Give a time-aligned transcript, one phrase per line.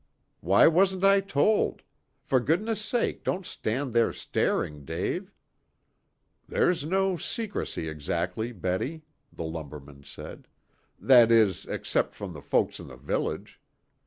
[0.39, 1.83] "Why wasn't I told?
[2.23, 5.31] For goodness' sake don't stand there staring, Dave."
[6.47, 10.47] "There's no secrecy exactly, Betty," the lumberman said,
[10.99, 13.61] "that is, except from the folks in the village.